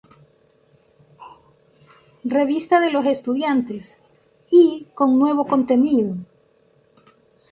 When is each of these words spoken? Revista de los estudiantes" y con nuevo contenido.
Revista 2.25 2.79
de 2.79 2.89
los 2.89 3.05
estudiantes" 3.05 3.99
y 4.49 4.87
con 4.95 5.19
nuevo 5.19 5.45
contenido. 5.45 6.15